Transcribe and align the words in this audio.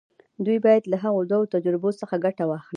دوی 0.45 0.57
بايد 0.65 0.83
له 0.91 0.97
هغو 1.03 1.21
دوو 1.31 1.49
تجربو 1.53 1.89
څخه 2.01 2.15
ګټه 2.25 2.43
واخلي. 2.47 2.69